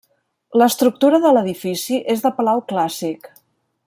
L'estructura 0.61 1.19
de 1.25 1.33
l'edifici 1.37 1.99
és 2.17 2.25
de 2.27 2.35
palau 2.39 2.65
clàssic. 2.73 3.31